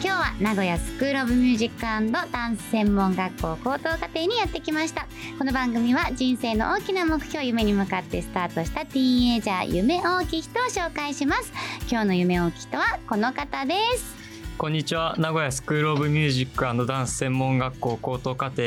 [0.00, 5.08] 今日は名古屋スクールオブミュージックダンス専門学校高等課程にやってきました。
[5.38, 11.52] この番組は人生の大きな目標夢に向かってスタートしたティーンエイジャー夢大きい人を紹介します。
[11.90, 14.14] 今日の夢大きい人はこの方です。
[14.56, 15.16] こんにちは。
[15.18, 18.62] 名古屋スクールオブミュージックダンス専門学校高等課程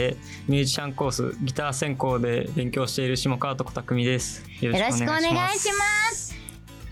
[0.49, 4.43] ミュージシャンコースギター専攻で勉強している下川と小匠です。
[4.59, 6.30] よろしくお願いします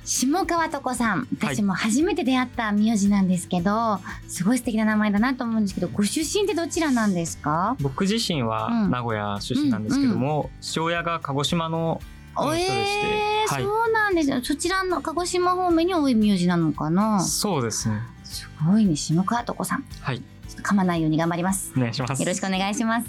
[0.10, 1.28] 下川とこさん。
[1.40, 7.78] 私も初めて出会った名字なんですけど、はい、すごい素敵な名前だなと思うんですけどご出身ってどちらなんですか？
[7.80, 12.02] 僕自身は名古屋出身なんですけども、うんうん、父親が鹿児島の
[12.36, 14.42] 人でして、えーはい、そうなんです。
[14.42, 17.20] そちらの鹿児島方面に多い名字なのかな？
[17.20, 18.02] そうですね。
[18.24, 18.96] すごいね。
[18.96, 19.86] 下川とこさん。
[20.02, 20.24] はい。
[20.64, 21.72] 噛まないように頑張ります。
[21.78, 22.20] お願いします。
[22.20, 23.08] よろしくお願いします。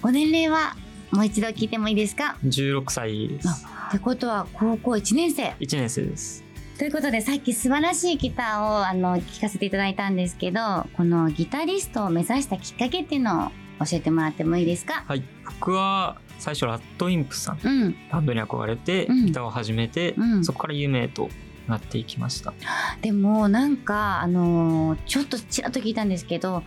[0.00, 0.76] ご年齢は
[1.10, 5.50] もう一度聞いてもいいですか？16歳ですってことは高校1年生。
[5.60, 6.42] 1年生です。
[6.78, 13.50] ということでさっき素晴らしいギターをあの聴かせていただいたんですけどこのギタリストを目指したきっかけっていうのを
[13.84, 15.04] 教えてもらってもいいですか？
[15.06, 15.22] はい。
[15.44, 21.28] 僕は最初ラッドインプさん、うん、バンドに憧れてギターを始めて、うん、そこから夢へと
[21.68, 22.54] なっていきました。
[23.02, 26.64] でもなんかあのー、ちょっとちらっと聞いたんですけど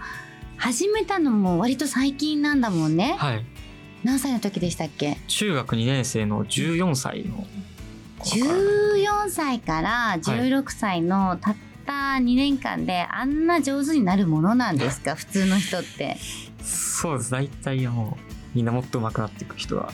[0.56, 3.16] 始めたのも割と最近なんだもんね。
[3.18, 3.46] はい
[4.06, 5.18] 何歳の時でしたっけ？
[5.28, 7.46] 中学2年生の14歳の
[8.20, 11.56] 14歳から16歳のたっ
[11.86, 15.16] た2年間であんな上手になるものなんですか？
[15.18, 16.18] 普通の人って。
[16.64, 17.32] そうです。
[17.32, 18.22] 大体もう
[18.56, 19.92] みんなもっと上手くなっていく人は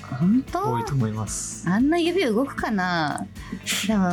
[0.54, 1.68] 多いと思います。
[1.68, 3.26] あんな指動くかな？
[3.88, 4.04] でも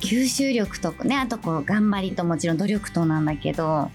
[0.00, 3.90] 吸収力とねあとこう頑張りともちろん努力となんだけど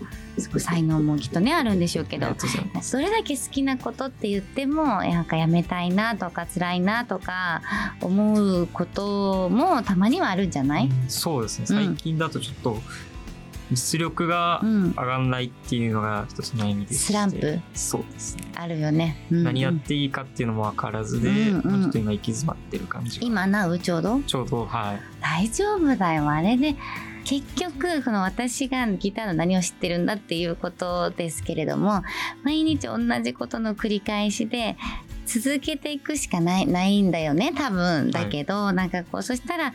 [0.58, 2.28] 才能もきっとねあるんでしょうけど
[2.82, 7.62] それだけ好きなことって言ってもなんかやめたいなとか辛いなとか
[8.02, 11.66] 思うこともたまにはあるんじゃない、うん、そうですね。
[11.66, 12.78] 最近だとちょっと、
[13.74, 17.60] 実力が上がんないっていうのが一つ悩みです、スランプ。
[17.74, 18.44] そうですね。
[18.56, 23.80] あるよね、うんうん、何やっていいかっていうのも分からずで、うんうん、ちょっと今行き詰まってる感じ今なう？
[23.80, 24.20] ちょうど？
[24.22, 25.00] ちょうどはい。
[25.22, 26.30] 大丈夫だよ。
[26.30, 26.76] あれで
[27.26, 32.04] 結局この私がギターの何を知ってるんだっていうことですけれども
[32.44, 34.76] 毎日同じことの繰り返しで
[35.26, 38.12] 続けていくしかないないんだよね多分。
[38.12, 39.74] だけど、はい、なんかこうそしたら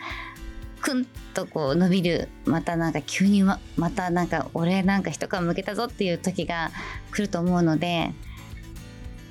[0.80, 2.28] くんとこう伸びる。
[2.44, 6.70] またなんか急にままたなんか俺なんか一皮むけたぞっていう時が
[7.10, 8.12] 来ると思うので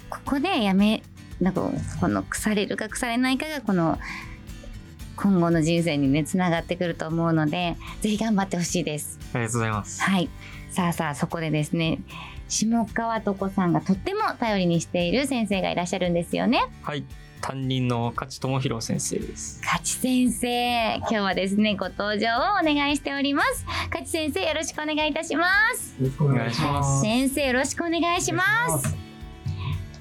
[0.09, 1.03] ここでやめ
[1.41, 1.69] なんか
[1.99, 3.99] この腐れるか腐れないかがこの
[5.15, 9.19] 今後の人生にねつながってくると思うのでぜひ頑張ってほしいです。
[9.33, 10.01] ありがとうございます。
[10.01, 10.29] はい。
[10.69, 11.99] さあさあそこでですね
[12.47, 16.65] 下川床さんがとっても頼りにしている先生がいらっしゃるんですよね。
[16.83, 17.03] はい
[17.41, 19.61] 担任の勝智博先生です。
[19.63, 23.65] 勝先生今日はですねご登場をお願いしております。
[23.89, 25.95] 勝先生よろしくお願いいたします。
[25.99, 27.01] よろしくお願いします。
[27.01, 28.43] 先生よろしくお願いしま
[28.79, 29.07] す。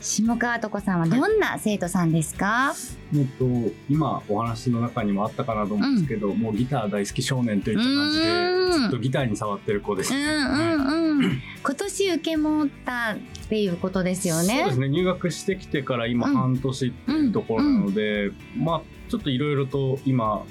[0.00, 2.74] 下川床さんはどんな生徒さんですか、
[3.12, 3.44] えっと、
[3.90, 14.58] 今お話の中にもあったかなと思うんですけど、うん、もうギター大好き少年といった感じでずっとギターに触ってる子です、うんうんうん、今年受け持ったっていうことですよね。
[14.58, 14.88] そうですね。
[14.88, 20.44] 入学してきてから今半年っていうところなので、まあちょっといろいろと今、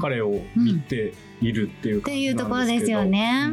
[0.00, 3.52] 彼を見ているっていうっていうところですよね、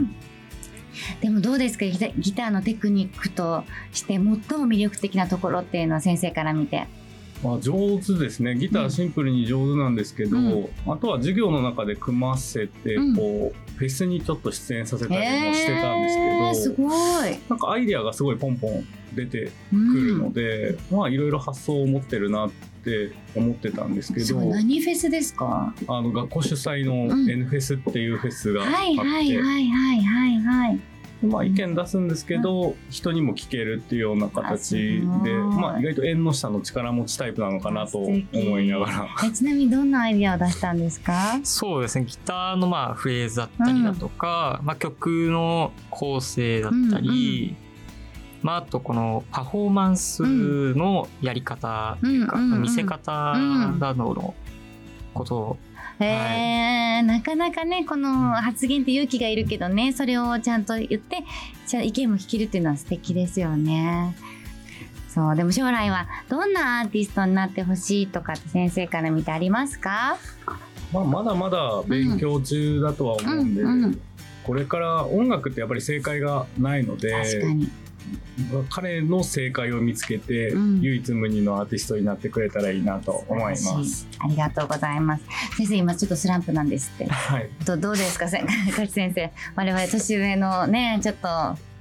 [1.21, 1.85] でもどうですか？
[1.85, 1.97] ギ
[2.33, 3.63] ターのテクニックと
[3.94, 6.88] して最も魅力的なところっていうのは先生から見て。
[7.44, 8.56] まあ、上手ですね。
[8.56, 17.39] ギターシンプルに上手なんですけど、うん、あとは授業の中で組ませてこう、うん、フェスにちょっと出演させたりもしてたんですけど、えー、すごい。
[17.50, 22.51] なんかアイディアがすごいポンポン出てくるので、うん、まあいろいろ発想を持ってるなっ
[22.83, 25.74] て思ってたんですけど何フェスですか？
[25.88, 30.80] あの学校主催の N フェスっていうフェスがあって、はいはいはいはいはいはい
[31.21, 38.21] まあ、意見出すんですけど、人にも聞けるっていうような形で、まあ、意外と縁の下の力持ちタイプなのかなと思
[38.60, 39.07] いながら。
[39.25, 41.39] えちなみにどんなアイディアを出したんですか？
[41.44, 47.56] そうですねギターのまあフレーズだったりだとか、まあ、曲の構成だったり、
[48.42, 52.62] まあ、あとこのパフォーマンスのやり方っていうか、うんうんうん。
[52.62, 53.33] 見せ方
[53.77, 54.33] などの
[55.13, 55.57] ことを、
[56.06, 61.24] えーなかなかねこの発言って勇気がいるけどねそれをちゃんと言って
[61.66, 64.16] じゃあ意見も聞けるっていうのは素敵ですよね。
[65.07, 70.18] そうでも将来はどんなアーティストになってほしいとかって先生から見てありますか？
[70.94, 73.63] まあ、まだまだ勉強中だとは思うんで、
[74.44, 77.69] これから音楽ってやっぱり正解がないので確かに
[78.69, 80.81] 彼の正解を見つけて、うん。
[80.81, 84.07] 唯一無二のアーティストになってくれたらいいなと思います。
[84.19, 85.24] ありがとうございます。
[85.57, 87.06] 先生今ちょっとスランプなんですって。
[87.07, 88.27] はい、どどうですか？
[88.30, 88.45] 先
[89.13, 89.31] 生。
[89.56, 91.27] 我々年上のねちょっと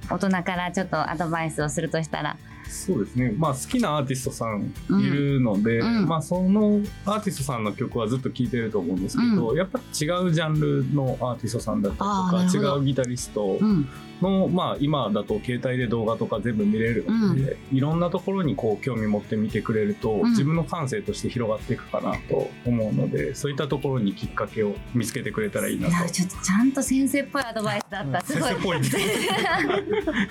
[0.09, 2.37] 大人からちょっとアドバイスをするとしたら
[2.69, 6.07] そうですね、まあ、好きなアーティストさんいるので、うん。
[6.07, 13.89] まあ、そのアーティストさんの曲はずっと聴いてると思うんですけど、やっぱ違うジャンルのアーティストさんだったりとか違うギタリストうん。
[14.21, 20.29] の、まあ、今だと携帯で動画とか全部見れるので、いろんなところにこう興味持って見てくれると、うん。
[20.31, 26.09] 自分の感性として広がっていくかなと思うのでそういったところにきっかけを見つけてくれたらいいなと。
[26.11, 28.21] ちょっとちゃんと先生っぽいアドバイスだった。
[28.21, 28.83] すごい。
[28.83, 29.37] 先生っ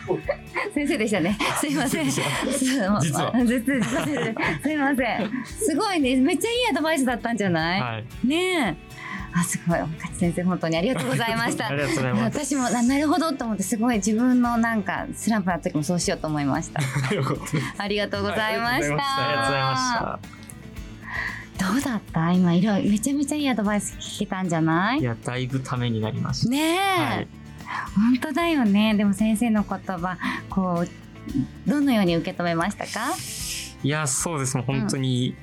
[0.06, 0.19] ぽい。
[0.19, 0.29] で
[0.70, 1.38] す先生でしたね。
[1.61, 2.11] すいません。
[2.50, 3.00] 実は
[4.62, 5.44] すいません。
[5.46, 6.16] すごいね。
[6.16, 7.80] めっちゃいいアドバイスだったんじゃない？
[7.80, 8.76] はい、ねえ。
[9.34, 9.78] あすごい。
[9.78, 11.70] 勝先生本当にありがとうございました
[12.25, 16.80] 私もななるほどと思ってすごい自分のなんかスランプの時もそうしようと思 いました。
[17.78, 18.94] ありがとうございました。
[18.94, 20.19] はいありがとうございました
[21.72, 22.32] どうだった？
[22.32, 25.00] 今いろいろめちゃめちゃいいアドバイス聞けたんじゃない？
[25.00, 25.02] い？
[25.02, 27.28] やだいぶためになりました、ねえ、はい
[27.94, 30.16] 本当だよねでも先生の言葉
[30.48, 30.88] こう
[31.66, 33.14] どのように受け止めましたか？
[33.82, 35.36] いやそうですもう本当に、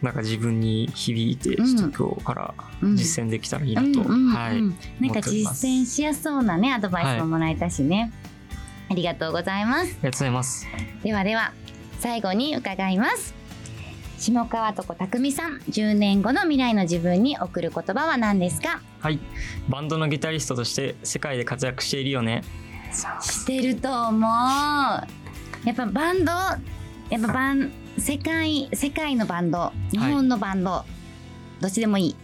[0.00, 2.96] なんか自分に響いて、うんちょっと今日からうん。
[2.96, 4.62] 実践できたらいいなと、はい、
[5.02, 8.12] なんか実践しやすそうなねアドバイスももらえたしね、
[8.88, 9.84] ありがとうございます。
[9.84, 10.66] ありがとうございます。
[11.02, 11.52] ではでは
[11.98, 13.34] 最後に伺います。
[14.20, 18.80] 下川床匠さん10年後の未来の自分に送る言葉は何ですか？
[19.00, 19.18] はい。
[19.68, 22.42] バンドのギタリストとして世界で活躍しているよね
[22.92, 24.20] してると思う。
[24.20, 30.84] やっぱバンドやっぱバン世界世界のバンド日本のバンド、
[31.60, 32.16] どっちでもいい。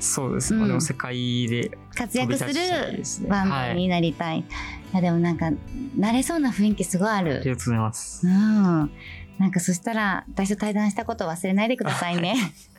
[0.00, 0.68] そうです、うん。
[0.68, 4.44] でも世界で活躍するバンドになりたい、い、
[4.92, 5.50] やでもなんか
[5.98, 8.26] 慣れそうな雰囲気すごいあありるがとうございます。
[8.26, 8.90] うん。
[9.38, 12.36] なんかそしたら私と対談したこと忘れないでくださいね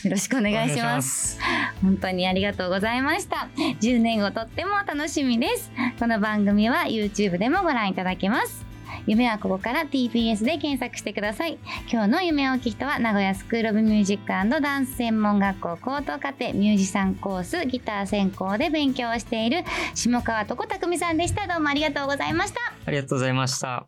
[0.04, 1.36] よろしくお願いします。
[1.36, 1.38] す。
[1.82, 3.48] 本当にありがとうございました。
[3.80, 5.70] 10年後とっても楽しみです。
[5.98, 8.64] この番組は YouTube でもご覧いただけます。
[9.06, 11.58] 夢はここから TBS で検索してください。
[11.90, 19.64] 今日の夢を聞き人は名古屋スクールオブミュージックダンス専門学校高等課程ミュージシャンコースギター専攻で勉強をしている
[19.94, 21.46] 下川床匠さんでした。
[21.46, 22.60] どうもありがとうございました。
[22.86, 23.86] ありがとうございました。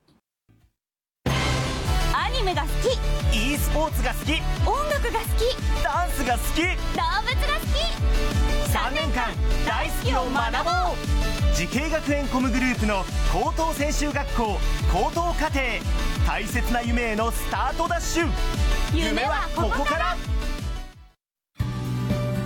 [2.14, 4.32] アニメが好き e スポーツが好き。
[4.68, 5.82] 音楽が好き。
[5.82, 6.60] ダンスが好き。
[6.60, 7.82] 動物が好き。
[8.70, 9.32] 3年間
[9.66, 11.54] 大好きを学ぼう。
[11.54, 14.58] 滋慶学園 COMグループの高等専修学校
[14.92, 15.60] 高等課程。
[16.26, 18.28] 大切な夢へのスタートダッシュ。
[18.94, 20.16] 夢はここから。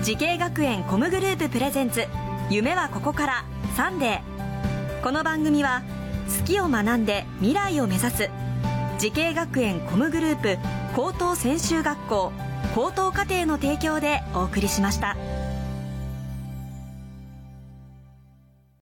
[0.02, 2.06] 滋慶学園 COMグループプレゼンツ。
[2.48, 3.44] 夢はここから。
[3.76, 5.02] サンデー。
[5.02, 5.82] この番組は
[6.38, 8.30] 好きを学んで未来を目指す。
[8.98, 10.56] 滋慶学園 COMグループ
[10.96, 12.32] 高等専修学校
[12.74, 15.14] 高等課程の提供でお送りしました。